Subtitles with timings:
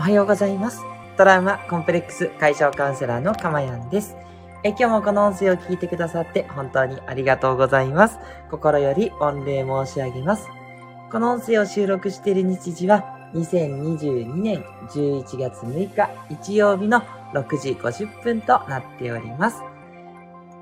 [0.00, 0.80] おはようございます。
[1.18, 4.16] トラウマコンプレックス解消カウンセラーのかまやんです。
[4.64, 8.18] え今日もこの音声を聞いてくださって本当にありがとうございます。
[8.50, 10.48] 心より御礼申し上げます。
[11.12, 17.02] この音声を収録している日時は2022年11月6日日曜日の
[17.34, 19.58] 6時50分となっております。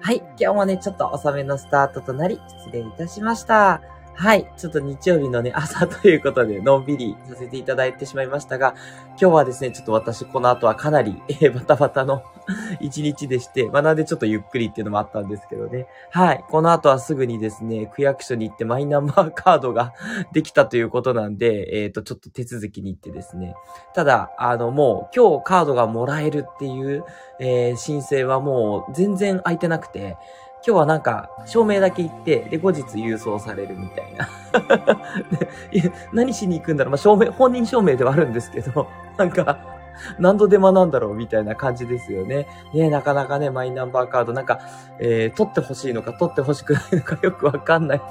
[0.00, 3.82] はい、今日もね、ちょっと遅めのスタートとなり失礼いたしました。
[4.18, 4.50] はい。
[4.56, 8.74] ちょっと日曜日のね、 朝ということで、のんびりさせていただいてしまいましたが、
[9.10, 12.24] 今日はですね、ちょっと私、この後はかなり、えー、バタバタの
[12.80, 15.86] 一日でして、まあ、なんでちょっとゆっくりっていうのもあったんですけどね。
[16.10, 16.44] はい。
[16.50, 19.92] この後はすぐにですね、区役所に行ってマイナンバーカードが
[20.34, 23.54] できたということなんで、えっ、ー、と、ちょっと手続きに行ってですね。
[23.94, 27.04] ただ、あの、もう、今日カードがもらえるっていう、
[27.38, 30.16] えー、申請はもう全然空いてなくて、
[30.66, 34.28] 今日はなんか、証明だけ行って、で、後日郵送されるみたいな。
[35.72, 39.58] いや、何しに行くんだろうまあ、証明、本人証明ではあるんですけど、 なんか、
[40.18, 42.46] 何度手間なんだろうみたいな感じですよね。
[42.74, 44.60] ねなかなかね、マイナンバーカード、なんか、
[44.98, 48.02] えー、取ってほしいのか取ってほしくないのか よくわかんない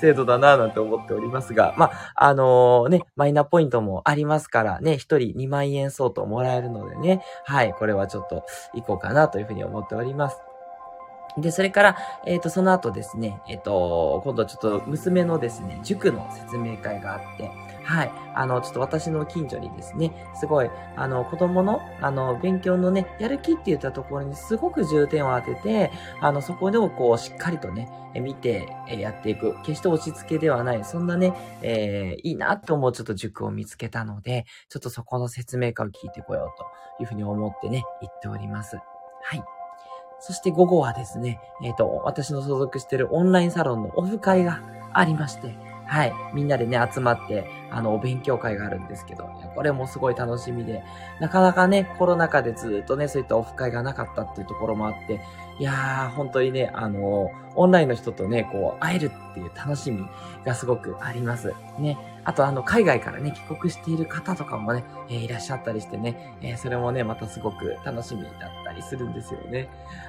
[0.00, 8.44] 制度だなぁなんて思っておりますが、まあ、あのー、ね、マイナポイントもありますからね、一人2万円相当もらえるのでね、はい、これはちょっと
[8.74, 10.53] 行こうかなというふうに思っております。
[11.36, 11.96] で、それから、
[12.26, 17.50] えっ、ー、と、その後ですね、えっ、ー、と、今度ちょっと娘のですね、塾の説明会があって、
[17.84, 18.12] はい。
[18.34, 27.90] あの、ちょっと私の近所にですね、すごい、あの、子供の、あの、勉強のね、やる気って言ったところにすごく重点を当てて、あの、そこでもこう、しっかりとね、
[28.20, 29.56] 見て、やっていく。
[29.62, 30.84] 決して押し付けではない。
[30.84, 38.76] そんなね、えー、いいなと思うちょっと塾を見つけたので、ちょっとそこの説明会を聞いてこようというふうに思ってね、言っております。
[38.76, 39.63] はい。
[40.26, 44.62] そして午後はですね、えっ、ー、と、私の所属しているオンラインサロンのオフ会が
[44.94, 45.54] ありまして、
[45.86, 46.12] はい。
[46.32, 50.82] みんなでね、集まって、あの、お勉強会があるんですけど、これもすごい楽しみで、
[51.20, 55.20] なかなかね、コロナ禍でずっとね、そういったオフ会がなかったっていうところもあって、
[55.58, 60.06] いやー、本当にね、あの、オンラインの人とね、こう、会えるっていう楽しみ
[60.44, 61.52] がすごくあります。
[61.78, 61.98] ね。
[62.24, 68.32] あと、あの、海外からね、帰国している方とかもね、えー、いらっしゃったりしてね、えー、それもね、またすごく楽しみだっ
[68.64, 69.68] たりするんですよね。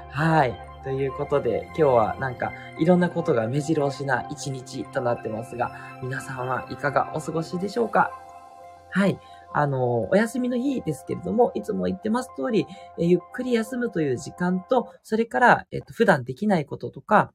[0.09, 0.74] はい。
[0.85, 8.11] ということで、今日はなんか、いろんなことが目白押しな一日となってますが、皆さんはいかがお過ごしでしょうか？
[8.91, 9.19] はい。
[9.51, 12.67] あの、お休みの日ですけれども、いつも言ってます通り、
[12.99, 17.33] えゆっくり休むという時間と、それから、えっと、普段できないこととか、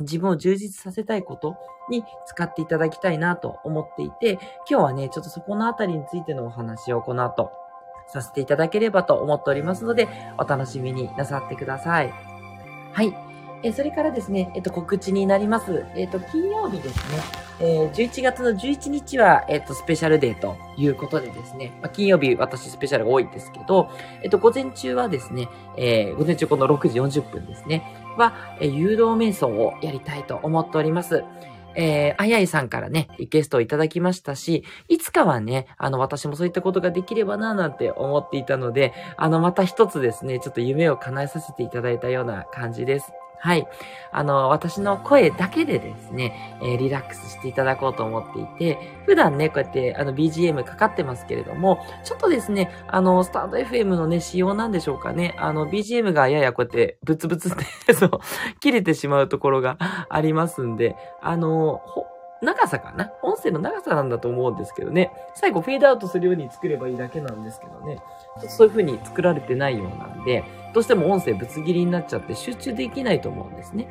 [0.00, 1.56] 自分を充実させたいこと
[1.88, 4.32] に使っていただきたいなと思っていて、
[4.68, 7.50] 今日はね、ちょっとそこのあたりについてのお話をこの後
[8.08, 10.08] させていただければと思っておりますので、
[10.38, 12.33] お楽しみになさってください。
[12.94, 13.12] はい。
[13.64, 15.84] えそれからですね、えっと、告知になります。
[15.96, 17.44] えっと、金曜日ですね。
[17.60, 23.90] えー、11月の11日は、えっと、スペシャルデーということでですね、まあ、金曜日私スペシャルが多いんですけど、
[24.22, 27.82] えっと、午前中はですね、えー、午前中この6時40分ですね、
[28.16, 31.24] は、えー、誘導瞑想をやりたいと思っております。
[31.76, 43.12] えー、あやいさんからね、リクエストをいただきましたし、いつかはね、あの、私もそういったことができればな、なんて思っていたので、あの、また一つですね、ちょっと夢を叶えさせていただいたような感じです。
[43.44, 43.68] はい。
[44.10, 55.36] あの、私の声だけでですね、えー、リラックスしていただこうと思っていて、普段ね、こうやってあの BGM かかってますけれども、ちょっとですね、あの、スタンド FM のね、仕様なんでしょうかね。
[55.38, 57.52] あの、BGM がややこうやってブツブツっ
[57.86, 58.10] て そう、
[58.60, 59.76] 切れてしまうところが
[60.08, 62.06] ありますんで、あの、ほ
[62.40, 63.12] 長さかな？
[63.22, 65.12] 音声の長さなんだと思うんですけどね。
[65.34, 67.96] 最後フェードアウトするように作ればいいだけなんですけどね。
[67.96, 70.44] ちょっとそういう風に作られてないようなんで、
[70.74, 73.88] どうしても音声ぶつ切りになっちゃって集中できないと思うんですね。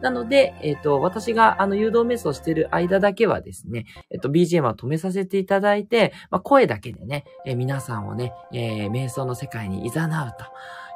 [0.00, 9.92] なので、えっ、ー、と、私があの誘導瞑想している間だけはですね、えっ、ー、と、BGM は止めさせていただいて、まあ、声だけでね、えー、皆さんをね、え瞑想の世界に誘う
[10.38, 10.44] と。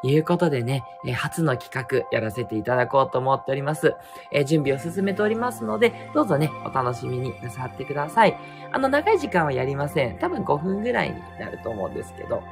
[0.05, 3.95] いうことでね、え初の企画やらせていただこうと思っております。
[4.33, 8.37] え準備を進めておりますので、どうぞね、お楽しみになさってください。
[8.71, 10.19] あの、長い時間はやりません。
[10.19, 12.43] 多分5分ぐらいになると思うんですけど。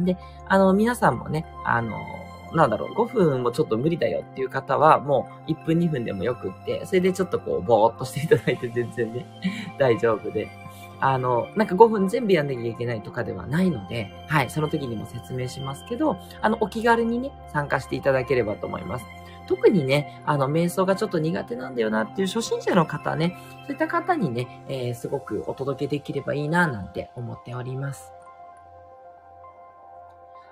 [0.00, 0.16] で、
[0.46, 1.98] あの、皆さんもね、あの、
[2.52, 9.26] なんだろう、5分もちょっと無理だよっていう方は、もう1分2分でもよくって、それでちょっとこう、ぼーっとしていただいて全然ね、
[9.78, 10.48] 大丈夫で。
[11.00, 19.06] あの、なんか5分全部やんなきゃいけないとかではないので、はい、その時にも説明しますけど、あの、お気軽にね、参加していただければと思います。
[19.46, 28.17] 特にね、あの、瞑想がちょっと苦手なんだよなっていう初心者の方ね、そういった方にね、えー、すごくお届けできればいいな、なんて思っております。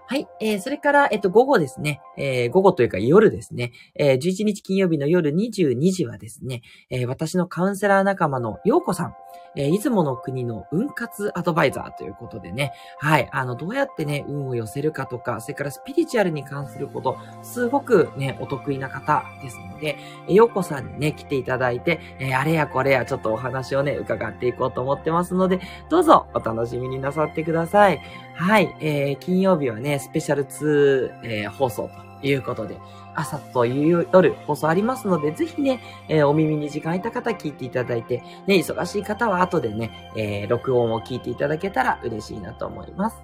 [0.08, 0.28] はい。
[0.40, 2.00] えー、それから、えっと、午後ですね。
[2.16, 3.72] えー、午後というか夜ですね。
[3.96, 9.14] えー、11日金曜日の夜22時はですね、えー、私のカウンセラー仲間の陽子さん、
[9.56, 13.28] えー、出雲の国の運活アドバイザーということでね、はい。
[13.32, 19.96] あの、どうやってね、運を寄せるかとか、それからスピリチュアルに関すること、すごくね、お得意な方ですので、
[20.28, 28.00] えー、陽子さんにね、来ていただいて、えー、あれやこれやちょっとお話をね、伺っていこうと思ってますので、どうぞお楽しみになさってください。
[28.34, 28.76] はい。
[28.80, 31.88] えー、金曜日はね、スペシャル2、えー、放送
[32.20, 32.76] ということで、
[33.16, 43.16] 朝という夜放送ありますので、ぜひね、えー、お耳に時間空いた方聞いていただいて、ね、忙しい方は後でね、えー、録音を聞いていただけたら嬉しいなと思います。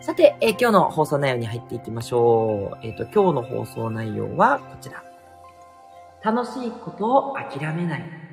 [0.00, 2.86] さて、えー、今日の放送内容に入っていきましょう。
[2.86, 5.02] えっ、と、今日の放送内容はこちら。
[6.22, 8.25] 楽しいことを諦めない。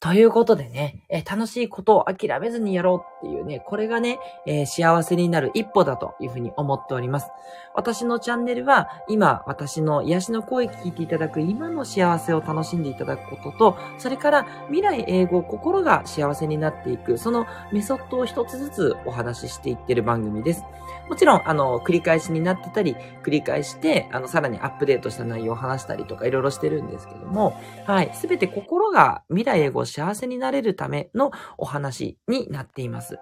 [0.00, 7.30] ということでね、えー、楽しいことを諦めずにやろうっていうね、これがね、えー、幸せになる一歩だというふうに思っております。
[7.74, 20.62] 私のチャンネルは、今、私の癒しの声聞いていただく今の幸せを楽しんでいただくことと、それから未来英語、心が幸せになっていく、そのメソッドを一つずつお話ししていってる番組です。
[21.08, 33.18] もちろん、あの、繰り返しになってたり、繰り返して、あの、さらにアップデートした内容を話したりとか、いろいろしてるんですけども、はい、すべて心が未来英語幸せになれるためのお話になっています。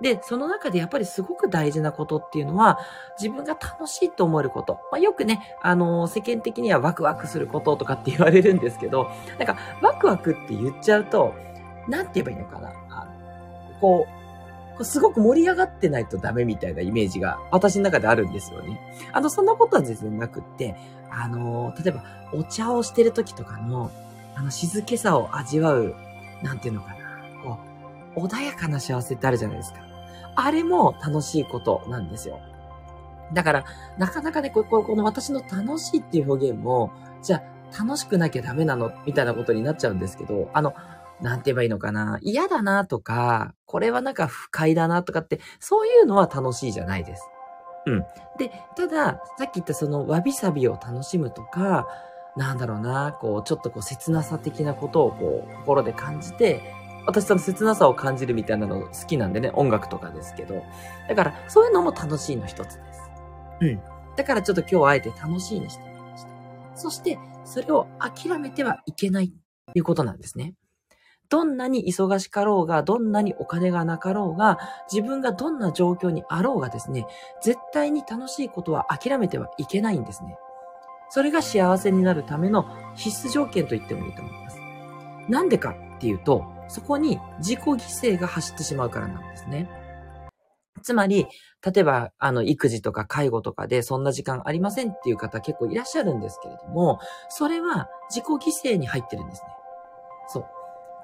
[0.00, 2.78] で、その中でやっぱりすごく大事なことっていうのは、
[3.16, 4.80] 自分が楽しいと思えること。
[4.90, 9.08] まあ、よくね、あのー、世間的にはワクワクすることとかって言われるんですけど、
[9.38, 11.32] なんか、ワクワクって言っちゃうと、
[11.88, 12.72] なんて言えばいいのかな。
[13.80, 14.06] こ
[14.78, 18.80] う、すごく盛り上がってないとダメみたいなイメージが私の中であるんですよね。
[19.12, 20.74] あの、そんなことは全然なくって、
[21.10, 22.02] あのー、例えば
[22.32, 23.90] お茶をしてる時とかの、
[24.34, 25.94] あの静けさを味わう、
[26.42, 26.96] なんていうのかな。
[27.42, 27.58] こ
[28.16, 29.80] う、穏やかな幸せってあるじゃないですか。
[30.36, 32.40] あれも楽しいことなんですよ。
[33.32, 33.64] だから、
[33.98, 36.90] なかなかね、ここの私の楽しいっていう表現も、
[37.22, 37.42] じゃ
[37.72, 40.74] あ、楽しくなきゃダメなのみたいなことになっちゃうんですけど、あの、
[41.20, 42.18] なんて言えばいいのかな。
[42.22, 47.28] 嫌だなとか、これはなんか不快だなとかって、そういうのは楽しいじゃないです。
[47.86, 48.00] うん。
[48.38, 51.86] で、ただ、さっき言ったそのわびさびを楽しむとか、
[52.36, 56.62] なんだろうな、こう、ちょっとこう、切なさ的なことをこう、心で感じて、
[57.06, 60.62] 私その切なさを感じるみたいなの好きなんでね、音楽とかですけど。
[61.08, 63.10] だから、そういうのも楽しいの一つです。
[63.60, 63.80] うん。
[64.16, 66.28] だからちょっと今日はあえて楽しいにしてみました。
[66.74, 70.54] そして、それを諦めてはいけないっていうことなんですね。
[71.28, 74.58] どんなに忙しかろうが、どんなにお金がなかろうが、
[74.90, 77.06] 自分がどんな状況にあろうがですね、
[77.42, 80.38] 絶対に楽しいことは諦めてはいけないんですね。
[81.14, 82.66] それが幸せになるための
[82.96, 84.58] 必須条件と言ってもいいと思います。
[85.28, 89.70] なんでかっていうと、そこに自己犠牲が走ってしまうからなんですね。
[90.82, 91.28] つまり、
[91.64, 98.24] 例えば、あの、育児とか介護とかでそんな時間ありませんっていう方結構いらっしゃるんですけれども、それは自己
[98.64, 99.48] 犠牲に入ってるんですね。
[100.26, 100.46] そう。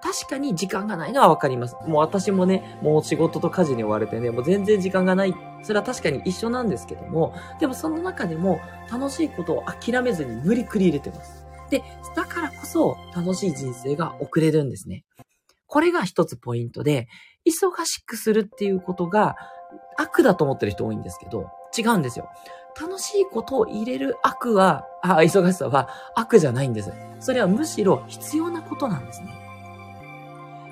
[0.03, 1.77] 確かに時間がないのはわかります。
[1.87, 5.35] もう私もね、もう仕事と家事に追われてね、もう全然時間がない。
[5.63, 8.61] それは確かに一緒なんですけども、でもその中でも
[8.91, 11.45] 楽しいことを諦めずに無理くり入れてます。
[11.69, 11.83] で、
[12.17, 15.05] だからこそ楽しい人生が送れるんですね。
[15.67, 17.07] これが一つポイントで、
[17.47, 19.37] 忙しくするっていうことが
[19.97, 22.29] 悪だと思ってる人多いんですけど、違うんですよ。
[22.81, 26.93] 楽しいことを入れる悪は、あ、忙しさは悪じゃないんです。
[27.21, 29.40] それはむしろ必要なことなんですね。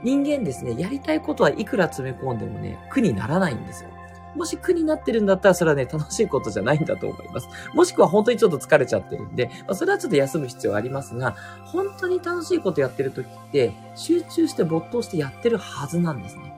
[0.02, 3.90] 人間ですね、やりたいことはいくら詰め込んでもね、苦にならないんですよ。
[4.34, 7.48] もし苦になってるんだったら、それはね、楽しいことじゃないんだと思います。
[7.74, 16.54] もしくは本当にちょっと疲れちゃってるんで、まあ、それはちょっと休む必要ありますが、本当に楽しいことやってる時って、集中して没頭してやってるはずなんですね。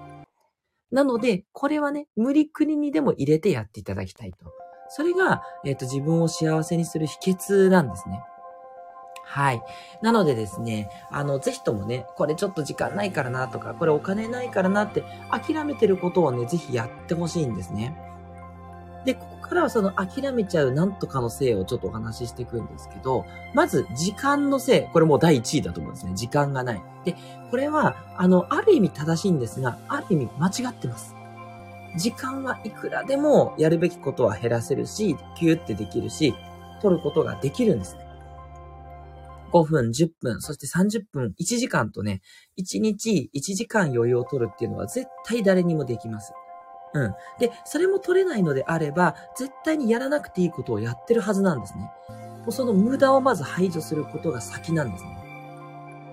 [0.91, 4.39] なので、これはね、無理くりにでも入れてやっていただきたいと。
[4.89, 8.21] それが、えっ、ー、と、自分を幸せにする秘訣なんですね。
[9.31, 9.63] はい。
[10.03, 17.97] なのでですね、あの、ぜひともね、これちょっと時間ないからなとか、これお金ないからなって諦めてることをね、ぜひやってほしいんですね。
[19.05, 24.93] で、ここからはその諦めちゃうなんとかのせいをちょっとお話ししていくんですけど、まず時間のせい。
[24.93, 26.13] これもう第1位だと思うんですね。
[26.17, 26.83] 時間がない。
[27.05, 27.15] で、
[27.53, 31.15] これは、あの、ある意味正しいんですが、ある意味間違ってます。
[31.97, 36.35] 時間はいくらでもやるべきことは減らせるし、キューってできるし、
[36.83, 38.10] 取ることができるんですね。
[39.52, 42.21] 5分、10分、そして30分、1時間とね、
[42.59, 46.33] 1日1時間余裕を取るっていうのは絶対誰にもできます。
[46.95, 47.14] うん。
[47.38, 51.90] で、それも取れないのであれば、絶対にやらなくていいことをやってるはずなんですね。
[52.40, 55.16] もうその無駄をまず排除することが先なんですね。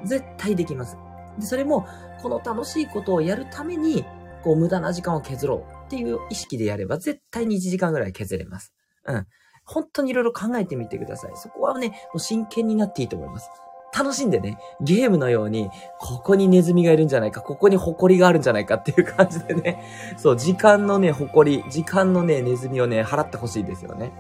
[0.06, 0.98] 絶対できます。
[1.40, 1.88] で、それも、
[2.22, 4.06] この楽しいことをやるために、
[4.44, 8.72] こう無駄な時間を削ろうっていう意識でやれば絶対に1時間ぐらい削れます。
[9.06, 9.28] うん。
[9.68, 11.32] 本当にいろいろ考えてみてください。
[11.36, 13.52] そこはね、もう真剣になっていいと思います。
[13.98, 15.70] 楽しんでね、ゲームのように、
[16.00, 19.84] ここにネズミがいるんじゃないか、ここに埃があるんじゃないかっていう感じでね、
[20.18, 24.12] そう、時間のね、埃、時間のね、ネズミをね、払ってほしいですよね。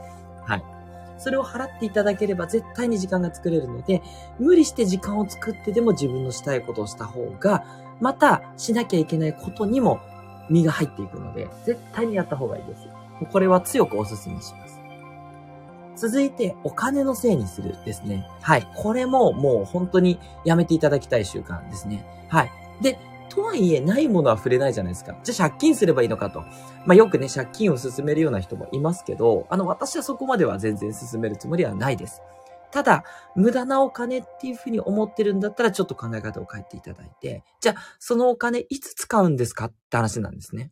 [0.44, 0.63] はい。
[1.18, 4.01] それを払っていただければ絶対に時間が作れるので、
[4.39, 7.63] 無理して時間を作ってでも自分のしたいことをした方が、
[8.00, 10.00] またしなきゃいけないことにも
[10.50, 12.88] 身が入っていくので、絶対にやった方がいいです。
[13.32, 14.66] これは強くお勧めします。
[15.98, 18.30] 続いて、お金のせいにするですね。
[18.42, 18.68] はい。
[18.75, 22.06] これももう本当にやめていただきたい習慣ですね。
[22.30, 22.51] はい。
[22.82, 23.00] で、
[23.30, 25.16] とはいえ、ないものは触れないじゃないですか。
[25.24, 26.42] じゃあ借金すればいいのかと。
[26.86, 32.22] まあ、よくね、借金を進めるような人もいますけど、あの、私はそこまでは全然進めるつもりはないです。
[32.72, 33.04] ただ、
[33.36, 40.72] 無駄なお金っていうふうに思ってるんだったら、ちょっと考え方を変えていただいて、じゃあ、そのお金いつ使うんですかって話なんですね。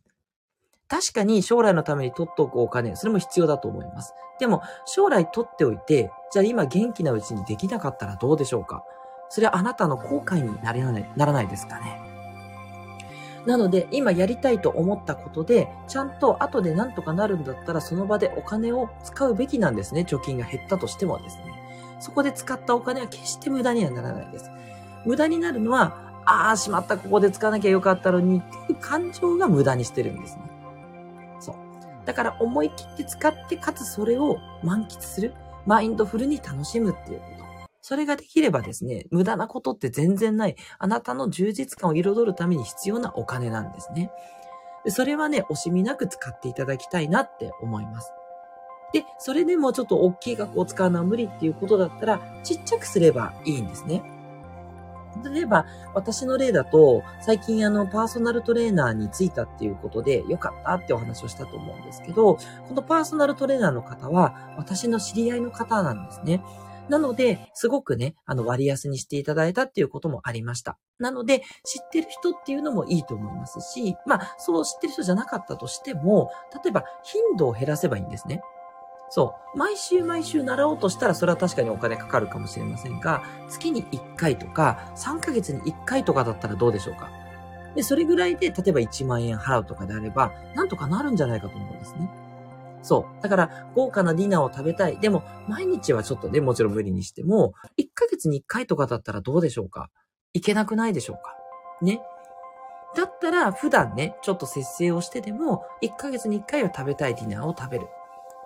[0.88, 4.14] 確かに将来のために取っておくお金、それも必要だと思います。
[4.38, 8.84] でも、将来取っておいて、じゃあ今元気なうちにできなかったらどうでしょうか？
[9.28, 12.00] それはあなたの後悔にならない、ならないですかね？
[13.46, 20.00] なので、今やりたいと思ったことで、ちゃんと後で何とかなるんだったら、その場でお金を使うべきなんですね。
[20.02, 21.44] 貯金が減ったとしてもですね。
[21.98, 24.50] そこで使ったお金は決して無駄にはならないです。
[25.04, 30.42] 無駄になるのは、ああ、しまった、ここで使わなきゃよかったのにっていう感情が無駄にしてるんですね。
[32.06, 35.34] だから思い切って使って、かつそれを満喫する。
[35.66, 37.44] マインドフルに楽しむっていうこと。
[37.82, 44.10] それができればですね、無駄なことって全然ない、あなたの充実感を彩るために必要なお金なんですね。
[44.88, 48.12] それはね、惜しみなく使っていただきたいなって思います。
[48.92, 54.02] で、それでもちょっと大きい額を使うのは無理っていうことだったら、ちっちゃくすればいいんですね。
[55.24, 66.42] 例えば、私の例だと、最近あの、パーソナルトレーナーに就いたっていうことで、よかったってお話をしたと思うんですけど、このパーソナルトレーナーの方は、私の知り合いの方なんですね。
[66.88, 70.78] なので、すごくね、あの、割安にしていただいたっていうこともありました。
[70.98, 76.30] なので、知ってる人っていうのもいいと思いますし、まあ、そう知ってる人じゃなかったとしても、
[76.62, 78.40] 例えば、頻度を減らせばいいんですね。
[79.08, 79.58] そう。
[79.58, 87.08] 毎週毎週習おうとしたら、それは確かにお金かかるかもしれませんが、月に1回とか、3ヶ月に1回とかだったらどうでしょうか？
[87.74, 92.10] で、それぐらいで、例えば1万円払うとかであれば、なんとかなるんじゃないかと思うんですね。
[92.82, 93.22] そう。
[93.22, 94.98] だから、豪華なディナーを食べたい。
[94.98, 99.90] でも、毎日はちょっとね、もちろん無理にしても、1ヶ月に1回とかだったらどうでしょうか？
[100.32, 101.36] いけなくないでしょうか？
[101.82, 102.00] ね。
[102.94, 107.86] だったら、普段ね、ちょっと節制をしてでも、1ヶ月に1回は食べたいディナーを食べる。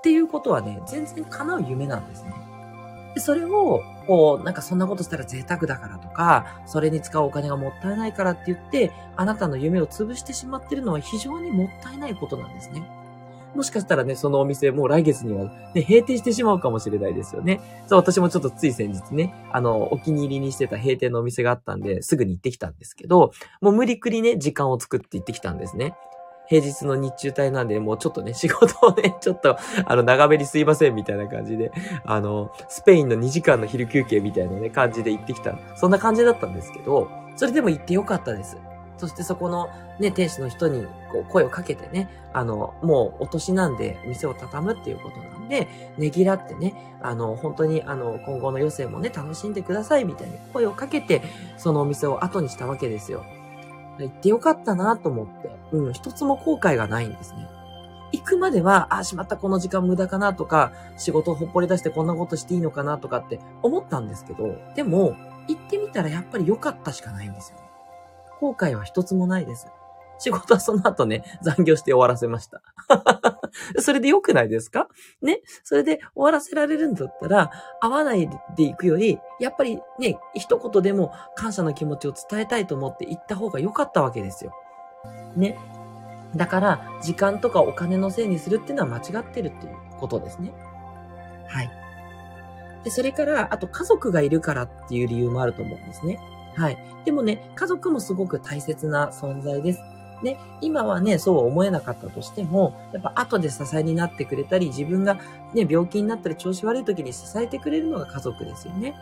[0.00, 2.32] っていうことはね、全然叶う夢なんですね。
[3.14, 12.82] で、それを、こう、なんかそんなことしたら贅沢だからとか、それに使うお金がもったいないからって言って、あなたの夢を潰してしまってるのは非常にもったいないことなんですね。
[13.54, 17.60] もしかしたらね、そのお店もう来月にはね、閉店してしまうかもしれないですよね。
[17.88, 25.94] そう、私もちょっとつい先日ね、あの、お気に入りにしてた閉店のお店があったんで、すぐに行ってきたんですけど、もう無理くりね、時間を作って行ってきたんですね。
[26.50, 31.70] 平日の日中帯なんで、もうちょっとね、仕事をね、 ちょっと、あの、長めにすいません、みたいな感じで、
[32.04, 35.54] あの、スペインの2時間の昼休憩みたいなね、感じで行ってきた。
[35.76, 38.58] そんな感じだったんですけど、それでも行ってよかったです。
[38.98, 51.22] そしてそこのね、店主の人にこう声をかけてね、あの、もうお年なんで店を畳むっていうことなんで、ねぎらってね、あの、本当にあの、今後の余生もね、楽しんでくださいみたいに声をかけて、
[51.56, 53.24] そのお店を後にしたわけですよ。
[53.98, 57.48] 行ってよかったなと思って、うん、一つも後悔がないんですね。
[58.12, 65.16] 行くまでは、あ、しまったこの時間無駄かなとか、仕事をほっぽり出してこんなことしていいのかなとかって思ったんですけど、でも、
[65.46, 67.64] 行ってみたらやっぱり良かったしかないんですよね。
[68.40, 69.68] 後悔は一つもないです。
[70.18, 72.62] 仕事はその後ね、残業して終わらせました。
[73.78, 74.88] それで良くないですか？
[75.22, 75.40] ね？
[75.64, 84.52] それで終わらせられるんだったら、会わないで行くより、やっぱりね、一言でも感謝の気持ちを伝えたいと思って行った方が良かったわけですよ。
[85.36, 85.58] ね？
[86.36, 90.52] だから、時間とかお金のせいにするっていうのは間違ってるっていうことですね。
[91.48, 91.70] はい。
[92.84, 96.20] で、それから、あと家族がいるからっていう理由もあると思うんですね。
[96.54, 96.78] はい。
[97.04, 99.80] でもね、家族もすごく大切な存在です。
[100.22, 105.18] ね、今はね、そう思えなかったとしても、やっぱ後で支えになってくれたり、自分が
[105.54, 108.94] ね、病気になったり調子悪い時に支えてくれるのが家族ですよね。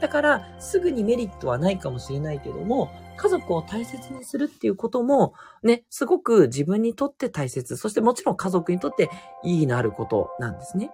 [0.00, 9.08] だから、すぐにメリットはないかもしれないけども、家族を大切にするっていうことも、ね、すごく自分にとって大切、そしてもちろん家族にとって
[9.42, 10.90] 意義のあることなんですね。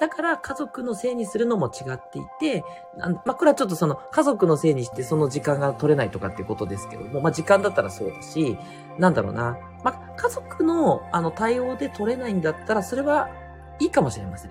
[0.00, 2.64] だから家族のせいにするのも違っていて、
[2.98, 8.58] まあ、これはちょっとその家族のせいにしてその時間が取れないとかっていうことですけども、まあ、時間だったらそうだし、
[8.98, 13.30] なんだろうな、まあ、家族の、あの、対応で取れないんだったら、それは
[13.78, 14.50] いいかもしれません。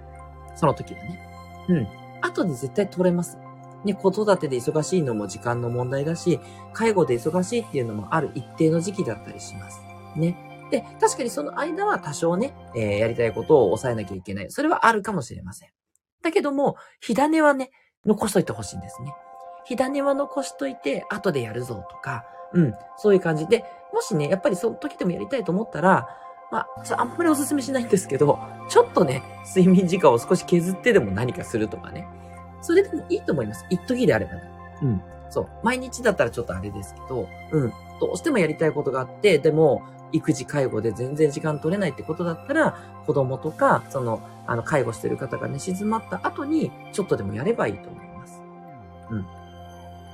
[0.55, 1.19] その時はね。
[1.67, 1.87] うん。
[2.21, 3.37] 後で絶対取れます。
[3.83, 6.39] ね、子育てで忙しいのも時間の問題だし、
[6.73, 9.81] 介護で忙しいっていうのもある一定の時期だったりします。
[10.15, 10.50] ね。
[10.71, 14.49] で、確かにその間は多少ね、えー、やりたいことを抑えなきゃいけない。
[14.49, 15.69] それはあるかもしれません。
[16.23, 17.71] だけども、火種はね、
[18.05, 19.13] 残しといてほしいんですね。
[19.65, 26.07] 火種は残しといて、後でやるぞとか、うん、そういう感じで、もしね、やっぱりその時でもやりたいと思ったら、
[26.51, 29.23] まあ、あんまりお勧めしないんですけど、ちょっとね、
[29.55, 32.07] 睡眠時間を少し削ってでも何かするとかね。
[32.61, 33.65] それでもいいと思います。
[33.69, 34.43] 一時であればね。
[34.81, 35.01] うん。
[35.29, 35.49] そう。
[35.63, 37.73] 毎日だったらちょっとあれですけど、うん。
[37.99, 39.81] どうしてもやりたいことがあって、でも、
[40.11, 48.41] 育児介護で全然時間取れないってことだったら、子供とか、その、あの、介護してる方がね、静まった後に、ちょっとでもやればいいと思います。
[49.09, 49.25] うん。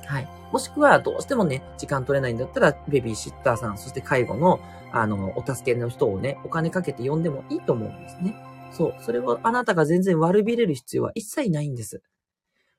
[0.06, 0.27] はい。
[0.51, 4.60] もしくは、どうしてもね、時間取れないんだったら、ベビーシッターさん、そして介護の、
[4.92, 8.36] あの、お助けの人をね、お金かけて呼んでもいいと思うんですね。
[8.72, 8.96] そう。
[9.01, 12.01] それはあなたが全然悪びれる必要は一切ないんです。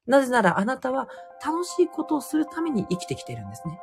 [0.06, 1.08] なぜならあなたは
[1.44, 3.78] 楽しいことをするために生きてきてるんですね。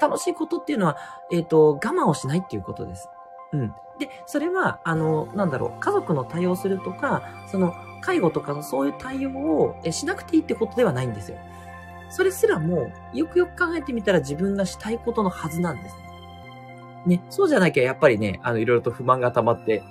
[0.00, 0.96] 楽しいことっていうのは、
[1.32, 3.08] えっ、ー、と、我慢をしないっていうことです。
[3.52, 3.74] うん。
[3.98, 11.38] で、それは、あの、なんだろう、家族の対応するとか、その、介護とかのそういう対応をしなくていいってことではないんですよ。
[12.10, 16.04] それすらも、よくよく考えてみたら自分がしたいことのはずなんですね。
[17.06, 19.82] ね、そうじゃなきゃやっぱりね、あの、いろいろと不満が溜まって、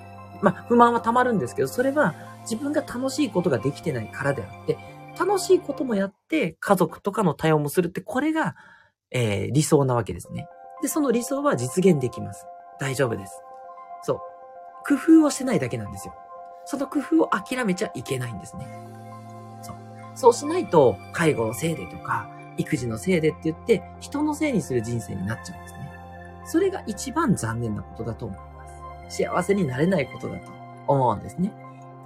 [0.42, 4.76] まあ、不満は溜まるんですけど、それは自分が楽しいことができてないからであって、
[5.18, 8.56] 楽しいこともやって、家族とかの対応もするって、これが、
[9.14, 10.48] えー、理想なわけですね。
[10.82, 12.46] で、その理想は実現できます。
[12.78, 13.40] 大丈夫です。
[14.02, 14.18] そう。
[14.86, 16.14] 工夫をしてないだけなんですよ。
[16.66, 18.66] その工夫を諦めちゃいけないんですね。
[19.62, 19.76] そう
[20.14, 25.90] そうしないと、介護のせいでとか、育児のせいでって言って、人のせいにする人生になっちゃうんですね。
[26.46, 28.44] それが一番残念なことだと思いま
[29.08, 29.16] す。
[29.18, 30.50] 幸せになれないことだと
[30.88, 31.52] 思うんですね。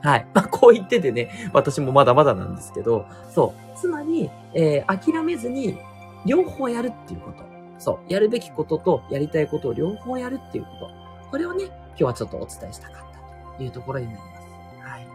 [0.03, 0.27] はい。
[0.33, 3.79] まあ、こう言っててね、私もまだまだなんですけど、そう。
[3.79, 5.79] つまり、えー、諦めずに、
[6.27, 7.45] 両方やるっていうこと。
[7.79, 8.13] そう。
[8.13, 10.91] やるべきことと、やりたいことを両方やるっていうこと。
[11.31, 14.89] これをね、今日はちょっとお伝えしたかったというところになります。
[14.89, 15.09] はい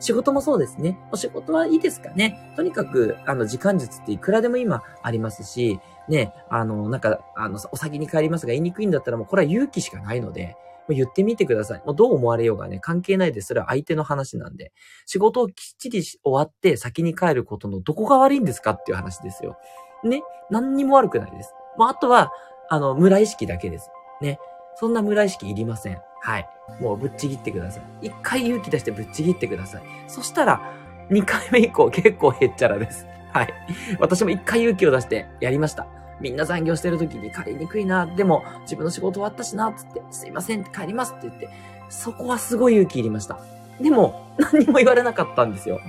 [0.00, 0.98] 仕事もそうですね。
[1.12, 2.52] お仕事はいいですかね。
[2.56, 10.56] とにかく、あの、時間術っていくらでも今ありますし、ね、あの、なんか、あの、お先に帰りますが言いにくいんだったらもうこれは勇気しかないので、
[10.88, 11.82] もう言ってみてください。
[11.86, 13.48] もうどう思われようがね、関係ないです。
[13.48, 14.72] それは相手の話なんで。
[15.06, 19.56] 仕事をきっちり終わって先に帰ることのどこが悪いんですかっていう話ですよ。
[20.04, 20.22] ね。
[20.50, 21.54] 何にも悪くないです。
[21.76, 22.32] まあ、あとは、
[22.68, 23.90] あの、村意識だけです。
[24.20, 24.38] ね。
[24.76, 26.00] そんな村意識いりません。
[26.20, 26.48] はい。
[26.80, 28.06] もうぶっちぎってください。
[28.06, 29.82] 一回勇気出してぶっちぎってください。
[30.08, 30.72] そしたら、
[31.10, 33.06] 二回目以降結構へっちゃらです。
[33.32, 33.54] はい。
[33.98, 35.86] 私も一回勇気を出してやりました。
[36.20, 38.06] みんな残業してる時に帰りにくいな。
[38.06, 41.48] でも、自分の仕事終わったしな、つって、すいません、帰りますって言って、
[41.88, 43.40] そこはすごい勇気いりました。
[43.80, 45.80] でも、何にも言われなかったんですよ。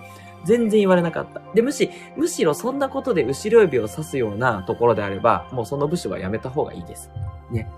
[0.45, 1.41] 全然言われなかった。
[1.53, 7.09] で、むし、むしろそんなことで後ろ指を刺すようなところであれば、もうその部署はやめた方がいいです。
[7.51, 7.69] ね。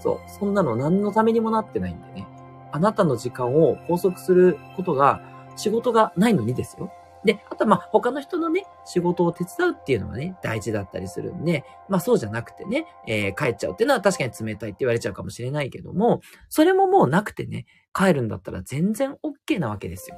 [0.00, 0.20] そう。
[0.38, 2.26] そんなの何のためにもなってないんでね。
[2.72, 5.22] あなたの時間を拘束することが
[5.56, 6.92] 仕事がないのにですよ。
[7.24, 20.16] で、あとはまあ他の人のね、仕事を手伝うっていうのはね、大事だったりするんで、まあそうじゃなくてね、えー、帰っちゃうっていうのは確かに冷たいって言われちゃうかもしれないけども、それももうなくてね、帰るんだったら全然 OK なわけですよ。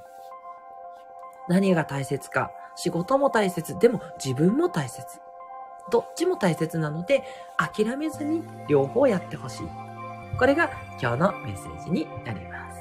[1.53, 2.51] 何が大切か。
[2.77, 3.79] 仕事も大切。
[3.79, 5.21] でも自分も大切。
[5.91, 7.23] どっちも大切なので、
[7.59, 9.67] 諦めずに両方やってほしい。
[10.39, 12.81] これが今日のメッセージになります。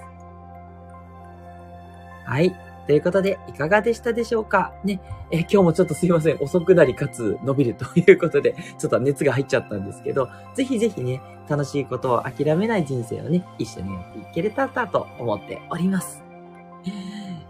[2.25, 2.55] はい。
[2.88, 4.73] ということで、いかがでしたでしょうか？
[4.86, 5.01] ね。
[5.31, 6.38] え、今日もちょっとすいません。
[6.41, 16.23] 遅くなりかつ伸びるということで、ちょっと熱が入っちゃったんですけど、ぜひぜひね、楽しいことを諦めない人生をね、一緒にやっていけれたらと思っております。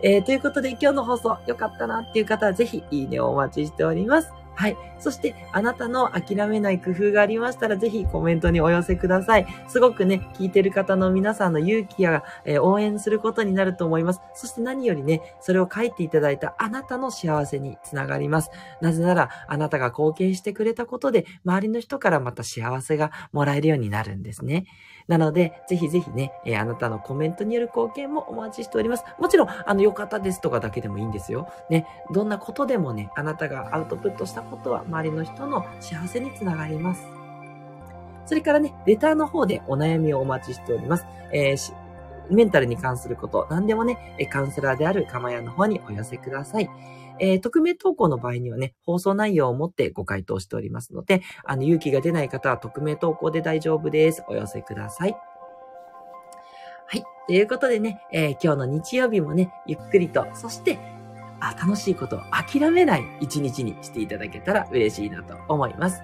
[0.04, 4.41] えー、ということで今日の放送良かったなっていう方はぜひいいねをお待ちしております。
[4.62, 4.78] はい。
[5.00, 9.48] そして、あなたの諦めない工夫がありましたら、ぜひコメントにお寄せください。
[9.68, 14.22] すごくね、聞いてる方の皆さんの勇気や、えー、応援することになると思います。
[14.36, 18.52] そして何よりね、それを書いていただいたあなたの幸せにつながります。
[18.82, 24.68] なぜなら、あなたが貢献してくれたことで、周りの人からまた幸せがもらえるようになるんですね。
[25.08, 29.04] なので、ぜひぜひね、えー、あなたのコメントによる貢献もお待ちしております。
[29.20, 31.48] もちろん、あの、良かったですとかだけでもいいんですよ。
[31.72, 37.04] ね、どんなことでもね、あなたがアウトプットしたことは周りの人の幸せにつながります。
[38.26, 41.06] それからね、レターの方でお悩みをお待ちしております。
[41.34, 41.74] えー、
[42.30, 46.70] メンタルに関すること、何でもね、カウンセラーであるかまやの方にお寄せください。
[47.20, 54.24] えー、匿名投稿の場合にはね、放送内容をもってご回答しておりますので、あの、勇気が出ない方は匿名投稿で大丈夫です。
[54.28, 55.16] お寄せください。
[57.32, 60.78] ということでね、えー、今日の日曜日もね、ゆっくりと、そして、
[61.42, 66.02] あ、楽しいことを諦めない一日にしていただけたら嬉しいなと思います。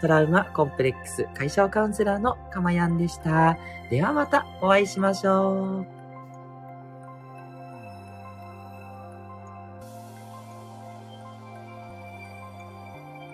[0.00, 3.56] トラウマコンプレックス解消カウンセラーのかまやんでした。
[3.90, 6.03] ではまたお会いしましょう。